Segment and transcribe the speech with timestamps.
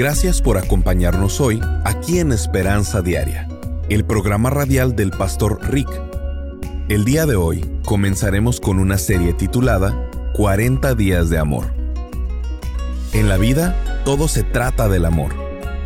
[0.00, 3.46] Gracias por acompañarnos hoy aquí en Esperanza Diaria,
[3.90, 5.90] el programa radial del pastor Rick.
[6.88, 11.74] El día de hoy comenzaremos con una serie titulada 40 días de amor.
[13.12, 13.76] En la vida,
[14.06, 15.34] todo se trata del amor.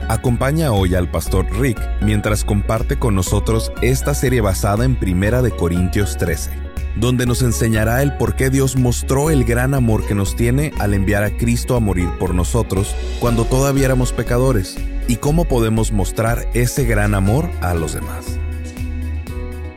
[0.08, 5.50] Acompaña hoy al pastor Rick mientras comparte con nosotros esta serie basada en Primera de
[5.50, 6.63] Corintios 13
[6.96, 10.94] donde nos enseñará el por qué Dios mostró el gran amor que nos tiene al
[10.94, 14.76] enviar a Cristo a morir por nosotros cuando todavía éramos pecadores
[15.08, 18.38] y cómo podemos mostrar ese gran amor a los demás.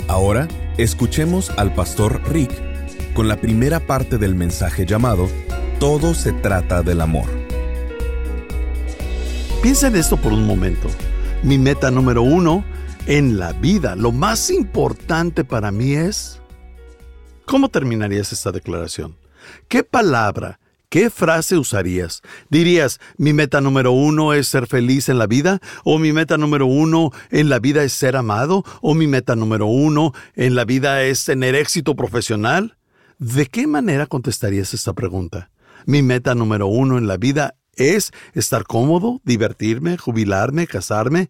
[0.08, 2.52] Ahora, escuchemos al pastor Rick
[3.14, 5.28] con la primera parte del mensaje llamado
[5.80, 7.26] Todo se trata del amor.
[9.62, 10.88] Piensa en esto por un momento.
[11.44, 12.64] Mi meta número uno
[13.06, 16.42] en la vida, lo más importante para mí es
[17.48, 19.16] ¿Cómo terminarías esta declaración?
[19.70, 22.22] ¿Qué palabra, qué frase usarías?
[22.50, 25.62] ¿Dirías, mi meta número uno es ser feliz en la vida?
[25.86, 28.66] ¿O mi meta número uno en la vida es ser amado?
[28.82, 32.76] ¿O mi meta número uno en la vida es tener éxito profesional?
[33.18, 35.50] ¿De qué manera contestarías esta pregunta?
[35.86, 41.30] Mi meta número uno en la vida es estar cómodo, divertirme, jubilarme, casarme,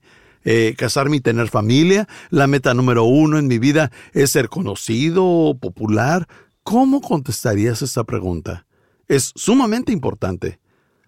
[0.50, 2.08] eh, casarme y tener familia.
[2.30, 6.26] La meta número uno en mi vida es ser conocido o popular.
[6.64, 8.66] ¿Cómo contestarías esta pregunta?
[9.10, 10.62] Es sumamente importante.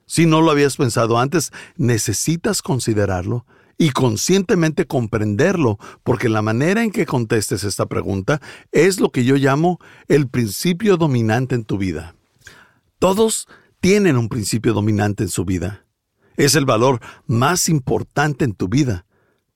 [0.05, 3.45] Si no lo habías pensado antes, necesitas considerarlo
[3.77, 8.41] y conscientemente comprenderlo, porque la manera en que contestes esta pregunta
[8.73, 12.13] es lo que yo llamo el principio dominante en tu vida.
[12.99, 13.47] Todos
[13.79, 15.85] tienen un principio dominante en su vida.
[16.35, 19.05] Es el valor más importante en tu vida.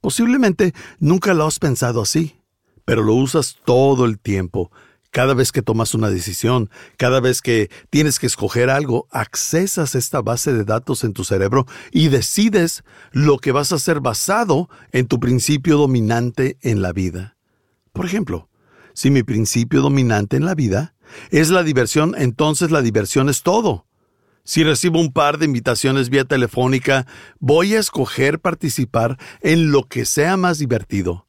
[0.03, 2.35] Posiblemente nunca lo has pensado así,
[2.83, 4.69] pero lo usas todo el tiempo.
[5.11, 10.21] Cada vez que tomas una decisión, cada vez que tienes que escoger algo, accesas esta
[10.21, 15.07] base de datos en tu cerebro y decides lo que vas a hacer basado en
[15.07, 17.37] tu principio dominante en la vida.
[17.93, 18.49] Por ejemplo,
[18.93, 20.95] si mi principio dominante en la vida
[21.31, 23.85] es la diversión, entonces la diversión es todo.
[24.45, 27.07] Si recibo un par de invitaciones vía telefónica,
[27.39, 31.27] voy a escoger participar en lo que sea más divertido,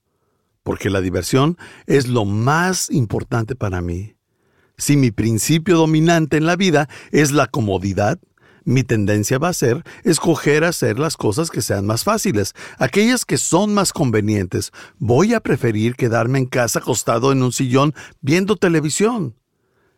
[0.64, 4.16] porque la diversión es lo más importante para mí.
[4.76, 8.18] Si mi principio dominante en la vida es la comodidad,
[8.64, 13.38] mi tendencia va a ser escoger hacer las cosas que sean más fáciles, aquellas que
[13.38, 14.72] son más convenientes.
[14.98, 19.36] Voy a preferir quedarme en casa acostado en un sillón viendo televisión.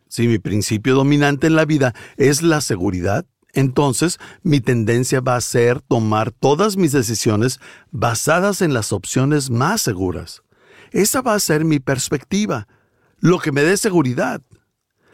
[0.09, 5.41] Si mi principio dominante en la vida es la seguridad, entonces mi tendencia va a
[5.41, 7.59] ser tomar todas mis decisiones
[7.91, 10.43] basadas en las opciones más seguras.
[10.91, 12.67] Esa va a ser mi perspectiva,
[13.19, 14.41] lo que me dé seguridad.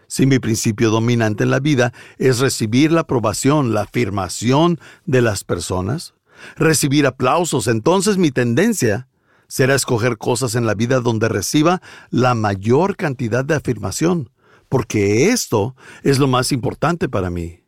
[0.07, 5.43] Si mi principio dominante en la vida es recibir la aprobación, la afirmación de las
[5.43, 6.13] personas,
[6.55, 9.07] recibir aplausos, entonces mi tendencia
[9.47, 11.81] será escoger cosas en la vida donde reciba
[12.11, 14.29] la mayor cantidad de afirmación
[14.73, 17.63] porque esto es lo más importante para mí.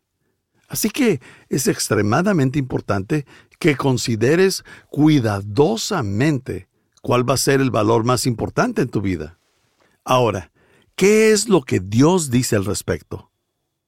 [0.68, 3.28] Así que es extremadamente importante
[3.60, 6.68] que consideres cuidadosamente
[7.04, 9.38] cuál va a ser el valor más importante en tu vida.
[10.04, 10.52] Ahora,
[10.96, 13.30] ¿qué es lo que Dios dice al respecto?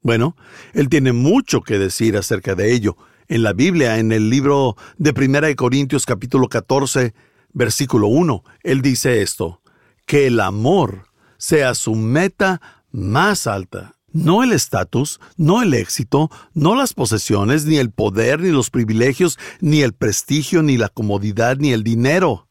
[0.04, 0.38] Bueno,
[0.74, 2.98] Él tiene mucho que decir acerca de ello.
[3.28, 7.16] En la Biblia, en el libro de Primera de Corintios capítulo 14,
[7.52, 9.64] versículo 1, Él dice esto,
[10.06, 11.08] que el amor
[11.40, 12.62] sea su meta
[12.92, 13.96] más alta.
[14.12, 19.38] No el estatus, no el éxito, no las posesiones, ni el poder, ni los privilegios,
[19.60, 22.48] ni el prestigio, ni la comodidad, ni el dinero.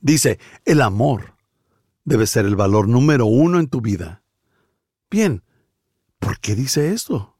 [0.00, 1.34] Dice, el amor
[2.04, 4.22] debe ser el valor número uno en tu vida.
[5.10, 5.42] Bien,
[6.18, 7.36] ¿por qué dice esto?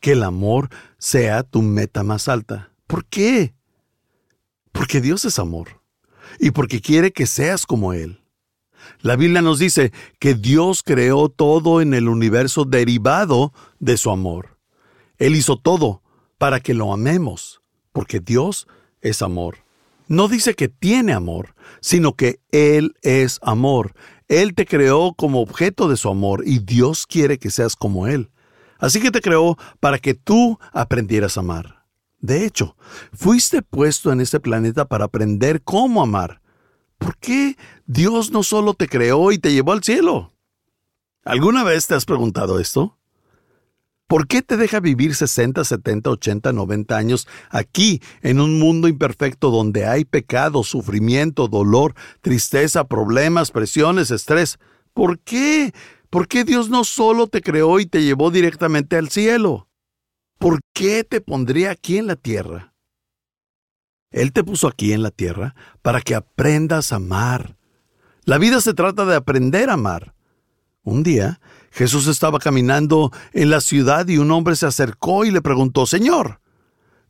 [0.00, 0.68] Que el amor
[0.98, 2.72] sea tu meta más alta.
[2.86, 3.54] ¿Por qué?
[4.72, 5.82] Porque Dios es amor
[6.38, 8.19] y porque quiere que seas como Él.
[9.00, 14.56] La Biblia nos dice que Dios creó todo en el universo derivado de su amor.
[15.18, 16.02] Él hizo todo
[16.38, 17.60] para que lo amemos,
[17.92, 18.66] porque Dios
[19.00, 19.58] es amor.
[20.08, 23.94] No dice que tiene amor, sino que Él es amor.
[24.28, 28.30] Él te creó como objeto de su amor y Dios quiere que seas como Él.
[28.78, 31.84] Así que te creó para que tú aprendieras a amar.
[32.18, 32.76] De hecho,
[33.12, 36.40] fuiste puesto en este planeta para aprender cómo amar.
[37.00, 37.56] ¿Por qué
[37.86, 40.34] Dios no solo te creó y te llevó al cielo?
[41.24, 42.98] ¿Alguna vez te has preguntado esto?
[44.06, 49.50] ¿Por qué te deja vivir 60, 70, 80, 90 años aquí, en un mundo imperfecto
[49.50, 54.58] donde hay pecado, sufrimiento, dolor, tristeza, problemas, presiones, estrés?
[54.92, 55.72] ¿Por qué?
[56.10, 59.68] ¿Por qué Dios no solo te creó y te llevó directamente al cielo?
[60.38, 62.69] ¿Por qué te pondría aquí en la tierra?
[64.10, 67.56] Él te puso aquí en la tierra para que aprendas a amar.
[68.24, 70.14] La vida se trata de aprender a amar.
[70.82, 71.40] Un día,
[71.70, 76.40] Jesús estaba caminando en la ciudad y un hombre se acercó y le preguntó, Señor,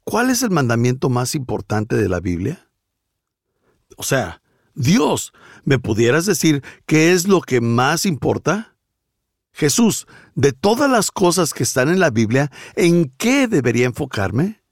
[0.04, 2.68] ¿cuál es el mandamiento más importante de la Biblia?
[3.96, 4.42] O sea,
[4.74, 5.32] Dios,
[5.64, 8.76] ¿me pudieras decir qué es lo que más importa?
[9.52, 14.62] Jesús, de todas las cosas que están en la Biblia, ¿en qué debería enfocarme?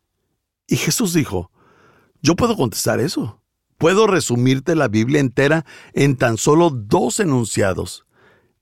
[0.66, 1.50] Y Jesús dijo,
[2.22, 3.40] yo puedo contestar eso.
[3.78, 8.06] Puedo resumirte la Biblia entera en tan solo dos enunciados.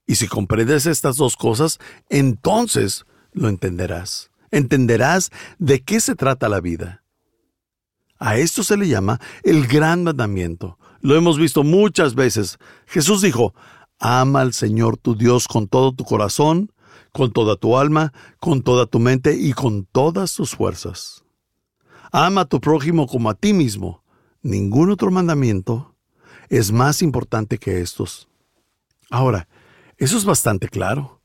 [0.06, 1.78] Y si comprendes estas dos cosas,
[2.10, 4.30] entonces lo entenderás.
[4.50, 7.02] Entenderás de qué se trata la vida.
[8.18, 10.78] A esto se le llama el gran mandamiento.
[11.00, 12.58] Lo hemos visto muchas veces.
[12.86, 13.54] Jesús dijo,
[13.98, 16.72] ama al Señor tu Dios con todo tu corazón,
[17.12, 21.25] con toda tu alma, con toda tu mente y con todas tus fuerzas.
[22.12, 24.02] Ama a tu prójimo como a ti mismo.
[24.42, 25.94] Ningún otro mandamiento
[26.48, 28.28] es más importante que estos.
[29.10, 29.48] Ahora,
[29.96, 31.20] eso es bastante claro.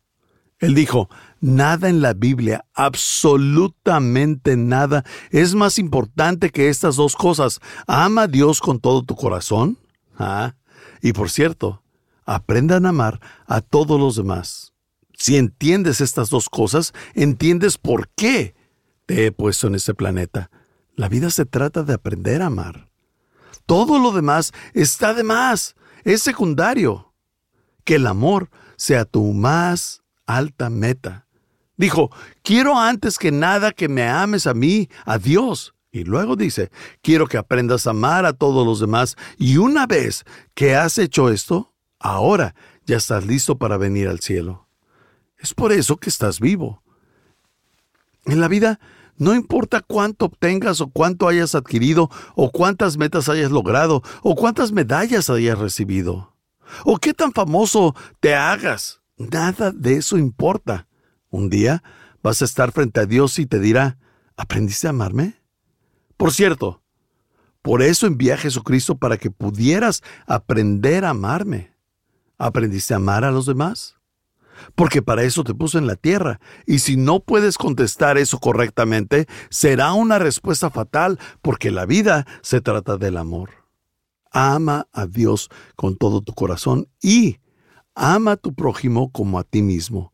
[0.60, 7.60] Él dijo, nada en la Biblia, absolutamente nada, es más importante que estas dos cosas.
[7.88, 9.80] Ama a Dios con todo tu corazón.
[10.18, 10.54] Ah,
[11.02, 11.82] y por cierto,
[12.26, 14.74] aprendan a amar a todos los demás.
[15.18, 18.56] Si entiendes estas dos cosas, entiendes por qué
[19.08, 20.52] te he puesto en este planeta.
[21.02, 22.88] La vida se trata de aprender a amar.
[23.66, 27.12] Todo lo demás está de más, es secundario.
[27.84, 31.26] Que el amor sea tu más alta meta.
[31.76, 32.12] Dijo,
[32.44, 35.74] quiero antes que nada que me ames a mí, a Dios.
[35.92, 36.70] Y luego dice,
[37.02, 39.16] quiero que aprendas a amar a todos los demás.
[39.40, 42.54] Y una vez que has hecho esto, ahora
[42.86, 44.68] ya estás listo para venir al cielo.
[45.40, 46.84] Es por eso que estás vivo.
[48.26, 48.80] En la vida
[49.18, 54.72] no importa cuánto obtengas o cuánto hayas adquirido o cuántas metas hayas logrado o cuántas
[54.72, 56.32] medallas hayas recibido
[56.86, 59.02] o qué tan famoso te hagas.
[59.18, 60.88] Nada de eso importa.
[61.30, 61.84] Un día
[62.22, 63.98] vas a estar frente a Dios y te dirá,
[64.36, 65.42] ¿aprendiste a amarme?
[66.18, 66.82] Por cierto,
[67.62, 71.76] por eso envié a Jesucristo para que pudieras aprender a amarme.
[72.38, 73.96] ¿Aprendiste a amar a los demás?
[74.76, 76.40] Porque para eso te puso en la tierra.
[76.66, 82.62] Y si no puedes contestar eso correctamente, será una respuesta fatal, porque la vida se
[82.62, 83.50] trata del amor.
[84.32, 87.40] Ama a Dios con todo tu corazón y
[87.96, 90.14] ama a tu prójimo como a ti mismo.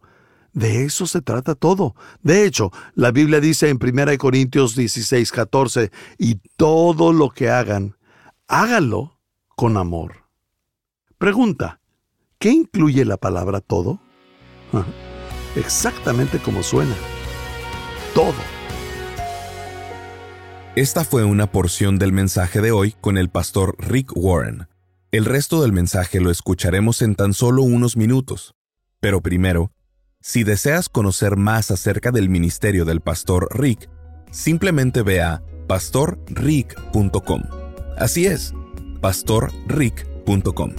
[0.53, 1.95] De eso se trata todo.
[2.23, 7.95] De hecho, la Biblia dice en 1 Corintios 16, 14, y todo lo que hagan,
[8.47, 9.19] háganlo
[9.55, 10.23] con amor.
[11.19, 11.79] Pregunta,
[12.39, 14.00] ¿qué incluye la palabra todo?
[15.55, 16.95] Exactamente como suena.
[18.13, 18.35] Todo.
[20.75, 24.67] Esta fue una porción del mensaje de hoy con el pastor Rick Warren.
[25.11, 28.53] El resto del mensaje lo escucharemos en tan solo unos minutos.
[28.99, 29.71] Pero primero,
[30.19, 33.89] si deseas conocer más acerca del ministerio del pastor Rick,
[34.31, 37.43] simplemente ve a pastorrick.com.
[37.97, 38.53] Así es,
[39.01, 40.71] pastorrick.com.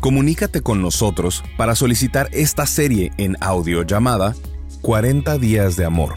[0.00, 4.34] Comunícate con nosotros para solicitar esta serie en audio llamada
[4.82, 6.14] 40 días de amor.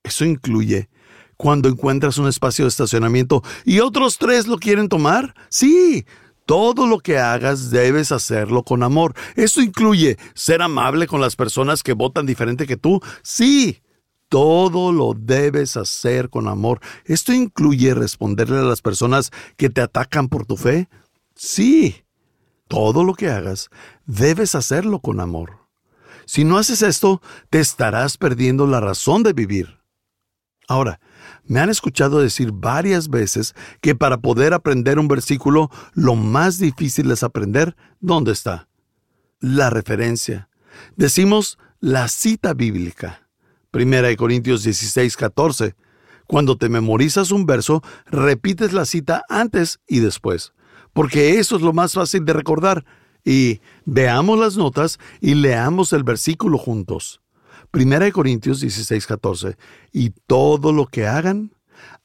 [0.03, 0.89] Eso incluye
[1.37, 5.35] cuando encuentras un espacio de estacionamiento y otros tres lo quieren tomar.
[5.49, 6.05] Sí,
[6.45, 9.15] todo lo que hagas debes hacerlo con amor.
[9.35, 13.01] Eso incluye ser amable con las personas que votan diferente que tú.
[13.21, 13.81] Sí,
[14.29, 16.79] todo lo debes hacer con amor.
[17.05, 20.89] ¿Esto incluye responderle a las personas que te atacan por tu fe?
[21.35, 22.03] Sí.
[22.67, 23.69] Todo lo que hagas,
[24.05, 25.59] debes hacerlo con amor.
[26.25, 29.79] Si no haces esto, te estarás perdiendo la razón de vivir.
[30.67, 30.99] Ahora,
[31.43, 37.11] me han escuchado decir varias veces que para poder aprender un versículo, lo más difícil
[37.11, 38.67] es aprender dónde está.
[39.39, 40.49] La referencia.
[40.95, 43.24] Decimos la cita bíblica.
[43.75, 45.75] Primera de Corintios 16, 14.
[46.27, 50.53] Cuando te memorizas un verso, repites la cita antes y después,
[50.93, 52.85] porque eso es lo más fácil de recordar.
[53.25, 57.19] Y veamos las notas y leamos el versículo juntos.
[57.69, 59.57] Primera de Corintios 16, 14.
[59.91, 61.53] Y todo lo que hagan,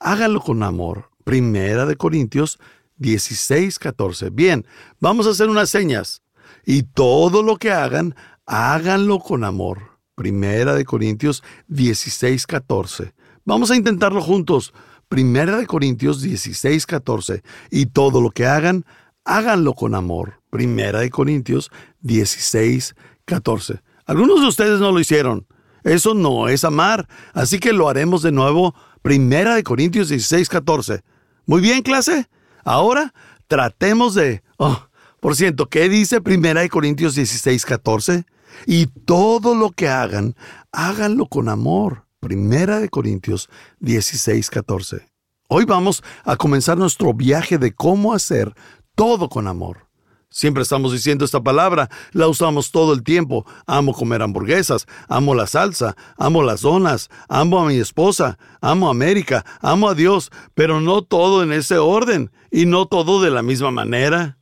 [0.01, 1.11] háganlo con amor.
[1.23, 2.59] Primera de Corintios
[2.97, 4.31] 16, 14.
[4.31, 4.67] Bien,
[4.99, 6.21] vamos a hacer unas señas.
[6.67, 9.90] Y todo lo que hagan, háganlo con amor.
[10.15, 13.15] Primera de Corintios 16, 14.
[13.45, 14.73] Vamos a intentarlo juntos.
[15.09, 17.43] Primera de Corintios 16, 14.
[17.71, 18.85] Y todo lo que hagan,
[19.25, 20.41] háganlo con amor.
[20.51, 23.83] Primera de Corintios 16, 14.
[24.07, 25.47] Algunos de ustedes no lo hicieron.
[25.85, 27.09] Eso no es amar.
[27.33, 28.75] Así que lo haremos de nuevo.
[29.03, 31.03] Primera de Corintios 16, 14.
[31.47, 32.29] Muy bien, clase.
[32.65, 33.15] Ahora
[33.49, 34.43] tratemos de...
[34.59, 34.87] Oh,
[35.21, 38.25] por cierto, ¿qué dice Primera de Corintios 16, 14?
[38.67, 40.35] Y todo lo que hagan,
[40.73, 42.07] háganlo con amor.
[42.21, 43.49] Primera de Corintios
[43.81, 45.09] 16, 14.
[45.49, 48.55] Hoy vamos a comenzar nuestro viaje de cómo hacer
[48.95, 49.91] todo con amor.
[50.33, 53.45] Siempre estamos diciendo esta palabra, la usamos todo el tiempo.
[53.67, 58.93] Amo comer hamburguesas, amo la salsa, amo las donas, amo a mi esposa, amo a
[58.93, 63.43] América, amo a Dios, pero no todo en ese orden y no todo de la
[63.43, 64.39] misma manera.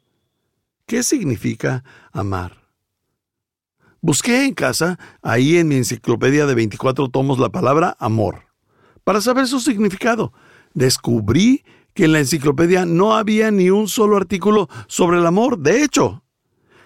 [0.85, 2.58] ¿Qué significa amar?
[4.09, 8.47] Busqué en casa, ahí en mi enciclopedia de 24 tomos, la palabra amor,
[9.05, 10.33] para saber su significado.
[10.73, 11.63] Descubrí
[11.93, 15.59] que en la enciclopedia no había ni un solo artículo sobre el amor.
[15.59, 16.25] De hecho,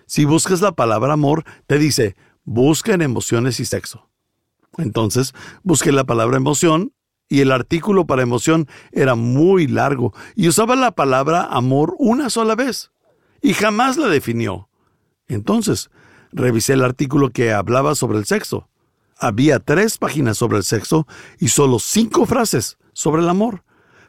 [0.04, 4.10] si buscas la palabra amor, te dice, busca en emociones y sexo.
[4.76, 6.92] Entonces, busqué la palabra emoción
[7.28, 12.56] y el artículo para emoción era muy largo y usaba la palabra amor una sola
[12.56, 12.90] vez
[13.40, 14.68] y jamás la definió.
[15.28, 15.88] Entonces,
[16.32, 18.68] revisé el artículo que hablaba sobre el sexo.
[19.18, 21.06] Había tres páginas sobre el sexo
[21.38, 23.64] y solo cinco frases sobre el amor,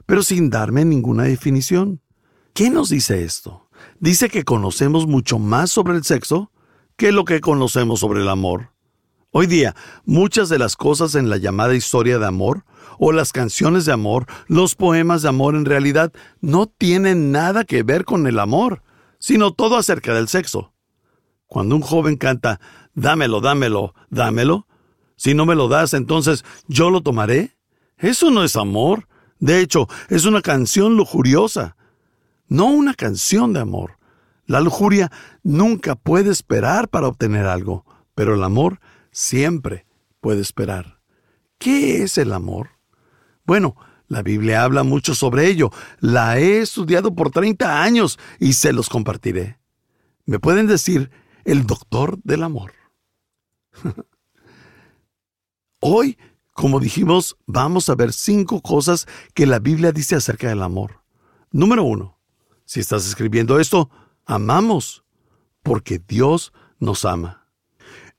[0.06, 2.02] pero sin darme ninguna definición.
[2.54, 3.68] ¿Qué nos dice esto?
[4.00, 6.52] Dice que conocemos mucho más sobre el sexo
[6.96, 8.72] que lo que conocemos sobre el amor.
[9.32, 9.76] Hoy día,
[10.06, 12.66] muchas de las cosas en la llamada historia de amor,
[13.00, 17.84] o las canciones de amor, los poemas de amor en realidad no tienen nada que
[17.84, 18.84] ver con el amor,
[19.20, 20.73] sino todo acerca del sexo.
[21.54, 22.60] Cuando un joven canta,
[22.96, 24.66] dámelo, dámelo, dámelo,
[25.16, 27.56] si no me lo das, entonces yo lo tomaré.
[28.00, 29.08] Eso no es amor.
[29.38, 31.76] De hecho, es una canción lujuriosa,
[32.48, 34.00] no una canción de amor.
[34.48, 35.12] La lujuria
[35.44, 38.80] nunca puede esperar para obtener algo, pero el amor
[39.12, 39.86] siempre
[40.22, 41.02] puede esperar.
[41.60, 42.70] ¿Qué es el amor?
[43.46, 43.76] Bueno,
[44.08, 45.70] la Biblia habla mucho sobre ello.
[46.00, 49.60] La he estudiado por 30 años y se los compartiré.
[50.26, 51.12] ¿Me pueden decir
[51.46, 52.74] el doctor del amor.
[55.80, 56.18] Hoy,
[56.54, 61.02] como dijimos, vamos a ver cinco cosas que la Biblia dice acerca del amor.
[61.52, 62.18] Número uno,
[62.66, 63.90] si estás escribiendo esto,
[64.26, 65.04] amamos,
[65.62, 67.48] porque Dios nos ama.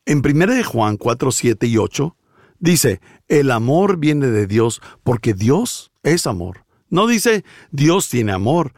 [0.07, 2.17] En 1 Juan 4, 7 y 8,
[2.59, 6.67] dice, el amor viene de Dios porque Dios es amor.
[6.91, 8.75] No dice, Dios tiene amor,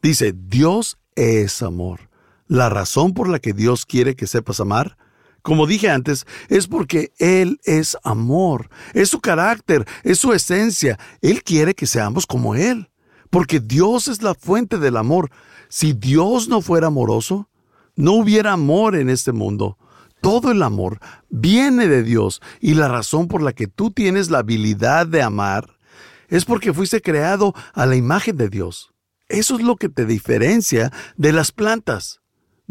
[0.00, 2.11] dice, Dios es amor.
[2.52, 4.98] La razón por la que Dios quiere que sepas amar,
[5.40, 10.98] como dije antes, es porque Él es amor, es su carácter, es su esencia.
[11.22, 12.90] Él quiere que seamos como Él,
[13.30, 15.30] porque Dios es la fuente del amor.
[15.70, 17.48] Si Dios no fuera amoroso,
[17.96, 19.78] no hubiera amor en este mundo.
[20.20, 24.40] todo el amor viene de Dios y la razón por la que tú tienes la
[24.40, 25.78] habilidad de amar
[26.28, 28.92] es porque fuiste creado a la imagen de Dios.
[29.30, 32.21] Eso es lo que te diferencia de las plantas,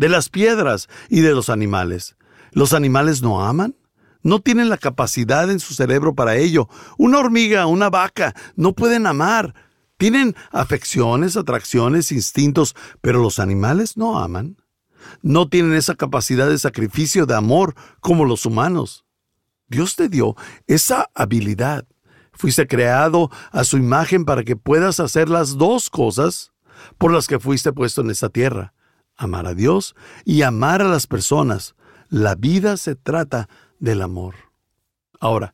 [0.01, 2.15] de las piedras y de los animales.
[2.53, 3.75] ¿Los animales no aman?
[4.24, 6.67] No tienen la capacidad en su cerebro para ello.
[6.98, 9.53] Una hormiga, una vaca, no pueden amar.
[9.98, 14.58] Tienen afecciones, atracciones, instintos, pero los animales no aman.
[15.22, 19.05] No tienen esa capacidad de sacrificio, de amor, como los humanos.
[19.67, 21.86] Dios te dio esa habilidad.
[22.34, 26.53] Fuiste creado a su imagen para que puedas hacer las dos cosas
[26.98, 28.74] por las que fuiste puesto en esta tierra.
[29.21, 31.75] Amar a Dios y amar a las personas.
[32.09, 33.49] La vida se trata
[33.79, 34.33] del amor.
[35.19, 35.53] Ahora,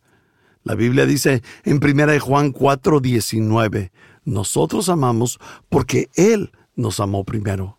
[0.63, 3.91] la Biblia dice en 1 Juan 4:19,
[4.24, 7.77] nosotros amamos porque Él nos amó primero.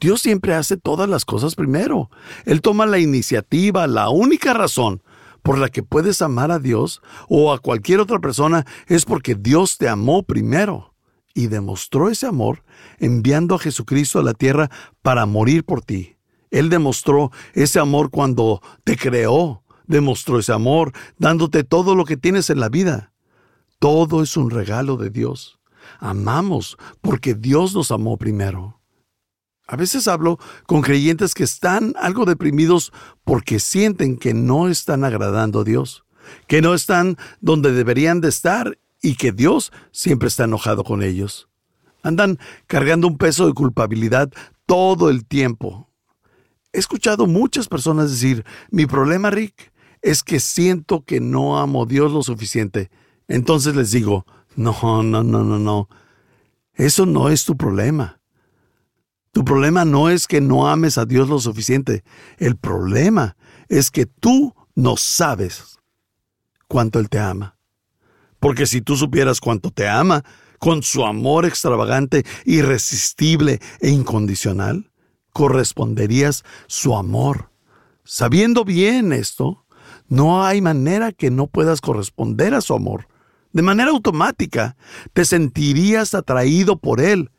[0.00, 2.10] Dios siempre hace todas las cosas primero.
[2.44, 5.04] Él toma la iniciativa, la única razón
[5.44, 9.78] por la que puedes amar a Dios o a cualquier otra persona es porque Dios
[9.78, 10.87] te amó primero
[11.38, 12.64] y demostró ese amor
[12.98, 16.16] enviando a Jesucristo a la tierra para morir por ti.
[16.50, 22.50] Él demostró ese amor cuando te creó, demostró ese amor dándote todo lo que tienes
[22.50, 23.12] en la vida.
[23.78, 25.60] Todo es un regalo de Dios.
[26.00, 28.80] Amamos porque Dios nos amó primero.
[29.68, 32.92] A veces hablo con creyentes que están algo deprimidos
[33.22, 36.04] porque sienten que no están agradando a Dios,
[36.48, 41.48] que no están donde deberían de estar y que Dios siempre está enojado con ellos.
[42.02, 44.30] Andan cargando un peso de culpabilidad
[44.66, 45.88] todo el tiempo.
[46.72, 51.86] He escuchado muchas personas decir, mi problema, Rick, es que siento que no amo a
[51.86, 52.90] Dios lo suficiente.
[53.26, 54.26] Entonces les digo,
[54.56, 55.88] no, no, no, no, no.
[56.74, 58.20] Eso no es tu problema.
[59.32, 62.04] Tu problema no es que no ames a Dios lo suficiente.
[62.38, 63.36] El problema
[63.68, 65.78] es que tú no sabes
[66.66, 67.57] cuánto Él te ama.
[68.40, 70.24] Porque si tú supieras cuánto te ama,
[70.58, 74.90] con su amor extravagante, irresistible e incondicional,
[75.32, 77.50] corresponderías su amor.
[78.04, 79.64] Sabiendo bien esto,
[80.08, 83.08] no hay manera que no puedas corresponder a su amor.
[83.52, 84.76] De manera automática,
[85.12, 87.30] te sentirías atraído por Él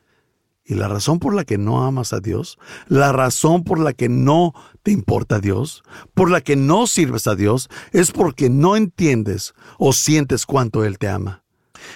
[0.70, 4.08] y la razón por la que no amas a Dios, la razón por la que
[4.08, 4.54] no
[4.84, 5.82] te importa Dios,
[6.14, 11.00] por la que no sirves a Dios, es porque no entiendes o sientes cuánto Él
[11.00, 11.44] te ama.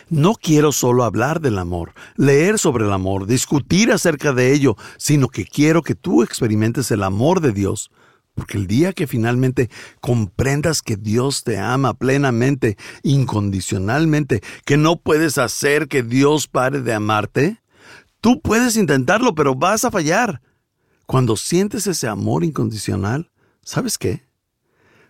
[0.10, 5.28] No quiero solo hablar del amor, leer sobre el amor, discutir acerca de ello, sino
[5.28, 7.92] que quiero que tú experimentes el amor de Dios.
[8.34, 9.70] Porque el día que finalmente
[10.02, 16.94] comprendas que Dios te ama plenamente, incondicionalmente, que no puedes hacer que Dios pare de
[16.94, 17.63] amarte,
[18.24, 20.42] Tú puedes intentarlo, pero vas a fallar.
[21.06, 23.30] Cuando sientes ese amor incondicional,
[23.64, 24.26] ¿sabes qué?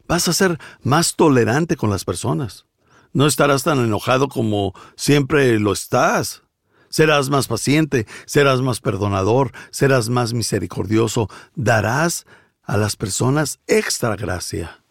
[0.08, 2.66] Vas a ser más tolerante con las personas.
[3.12, 6.42] No estarás tan enojado como siempre lo estás.
[6.90, 12.26] Serás más paciente, serás más perdonador, serás más misericordioso, darás
[12.64, 14.84] a las personas extra gracia.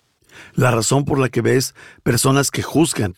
[0.55, 3.17] La razón por la que ves personas que juzgan,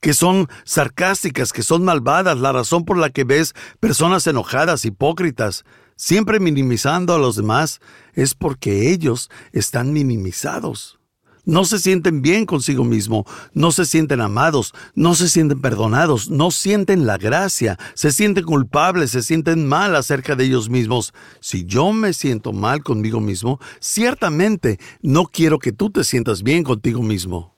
[0.00, 5.64] que son sarcásticas, que son malvadas, la razón por la que ves personas enojadas, hipócritas,
[5.96, 7.80] siempre minimizando a los demás,
[8.14, 10.98] es porque ellos están minimizados.
[11.46, 16.50] No se sienten bien consigo mismo, no se sienten amados, no se sienten perdonados, no
[16.50, 21.14] sienten la gracia, se sienten culpables, se sienten mal acerca de ellos mismos.
[21.38, 26.64] Si yo me siento mal conmigo mismo, ciertamente no quiero que tú te sientas bien
[26.64, 27.55] contigo mismo.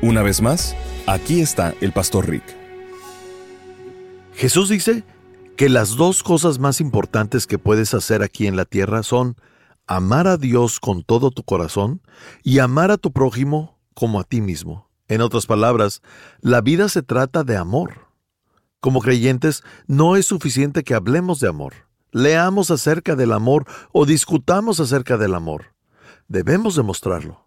[0.00, 0.74] Una vez más,
[1.06, 2.63] aquí está el Pastor Rick.
[4.34, 5.04] Jesús dice
[5.56, 9.36] que las dos cosas más importantes que puedes hacer aquí en la tierra son
[9.86, 12.02] amar a Dios con todo tu corazón
[12.42, 14.90] y amar a tu prójimo como a ti mismo.
[15.06, 16.02] En otras palabras,
[16.40, 18.08] la vida se trata de amor.
[18.80, 21.72] Como creyentes, no es suficiente que hablemos de amor,
[22.10, 25.74] leamos acerca del amor o discutamos acerca del amor.
[26.26, 27.46] Debemos demostrarlo.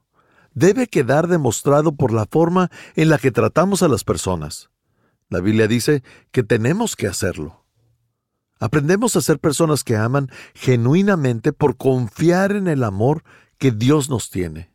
[0.54, 4.70] Debe quedar demostrado por la forma en la que tratamos a las personas.
[5.30, 7.66] La Biblia dice que tenemos que hacerlo.
[8.60, 13.24] Aprendemos a ser personas que aman genuinamente por confiar en el amor
[13.58, 14.72] que Dios nos tiene.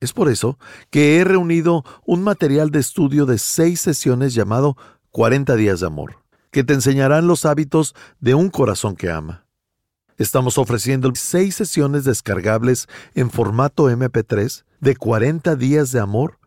[0.00, 0.58] Es por eso
[0.90, 4.76] que he reunido un material de estudio de seis sesiones llamado
[5.10, 6.18] 40 días de amor,
[6.50, 9.46] que te enseñarán los hábitos de un corazón que ama.
[10.18, 16.38] Estamos ofreciendo seis sesiones descargables en formato MP3 de 40 días de amor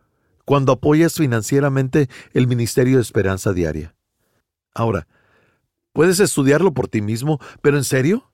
[0.46, 3.94] cuando apoyas financieramente el Ministerio de Esperanza Diaria.
[4.72, 5.06] Ahora,
[5.92, 8.30] puedes estudiarlo por ti mismo, pero ¿en serio?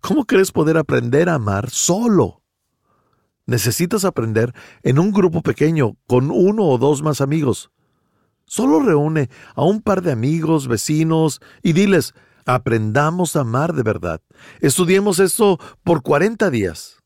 [0.00, 2.42] ¿Cómo crees poder aprender a amar solo?
[3.46, 7.70] Necesitas aprender en un grupo pequeño, con uno o dos más amigos.
[8.44, 14.20] Solo reúne a un par de amigos, vecinos, y diles, aprendamos a amar de verdad.
[14.60, 17.02] Estudiemos esto por 40 días.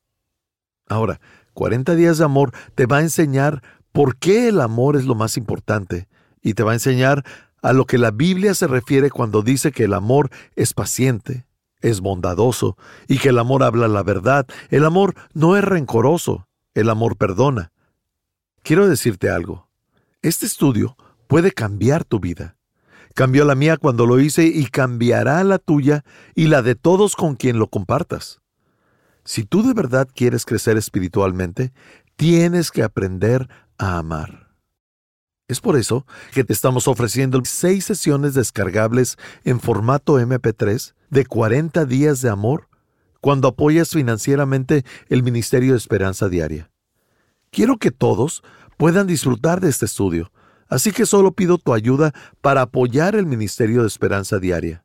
[0.87, 1.21] Ahora,
[1.55, 5.37] 40 días de amor te va a enseñar por qué el amor es lo más
[5.37, 6.09] importante
[6.43, 7.25] y te va a enseñar
[7.63, 11.47] a lo que la Biblia se refiere cuando dice que el amor es paciente,
[11.81, 12.77] es bondadoso
[13.09, 14.47] y que el amor habla la verdad.
[14.71, 17.73] El amor no es rencoroso, el amor perdona.
[18.63, 19.69] Quiero decirte algo.
[20.23, 22.57] Este estudio puede cambiar tu vida.
[23.15, 27.35] Cambió la mía cuando lo hice y cambiará la tuya y la de todos con
[27.35, 28.41] quien lo compartas.
[29.25, 31.73] Si tú de verdad quieres crecer espiritualmente,
[32.17, 33.49] tienes que aprender
[33.81, 34.55] a amar.
[35.49, 41.85] Es por eso que te estamos ofreciendo seis sesiones descargables en formato MP3 de 40
[41.87, 42.69] días de amor
[43.21, 46.71] cuando apoyas financieramente el Ministerio de Esperanza Diaria.
[47.51, 48.43] Quiero que todos
[48.77, 50.31] puedan disfrutar de este estudio
[50.71, 54.85] Así que solo pido tu ayuda para apoyar el Ministerio de Esperanza Diaria.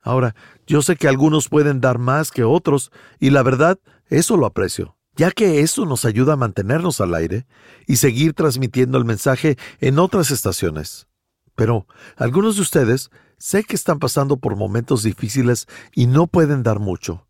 [0.00, 0.34] Ahora,
[0.66, 2.90] yo sé que algunos pueden dar más que otros,
[3.20, 7.46] y la verdad, eso lo aprecio, ya que eso nos ayuda a mantenernos al aire
[7.86, 11.08] y seguir transmitiendo el mensaje en otras estaciones.
[11.54, 16.78] Pero algunos de ustedes sé que están pasando por momentos difíciles y no pueden dar
[16.78, 17.26] mucho.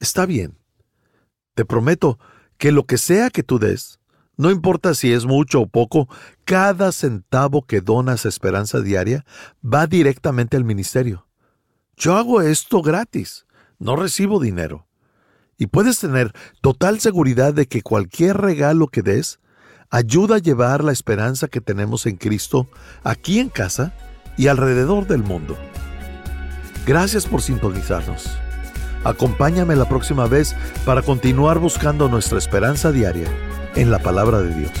[0.00, 0.58] Está bien.
[1.54, 2.18] Te prometo
[2.58, 4.00] que lo que sea que tú des,
[4.36, 6.10] no importa si es mucho o poco,
[6.44, 9.24] cada centavo que donas a Esperanza Diaria
[9.64, 11.26] va directamente al ministerio.
[11.96, 13.46] Yo hago esto gratis,
[13.78, 14.89] no recibo dinero.
[15.60, 19.40] Y puedes tener total seguridad de que cualquier regalo que des
[19.90, 22.66] ayuda a llevar la esperanza que tenemos en Cristo
[23.04, 23.92] aquí en casa
[24.38, 25.58] y alrededor del mundo.
[26.86, 28.30] Gracias por sintonizarnos.
[29.04, 33.28] Acompáñame la próxima vez para continuar buscando nuestra esperanza diaria
[33.74, 34.72] en la palabra de Dios.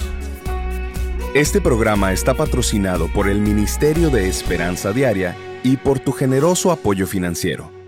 [1.34, 7.06] Este programa está patrocinado por el Ministerio de Esperanza Diaria y por tu generoso apoyo
[7.06, 7.79] financiero.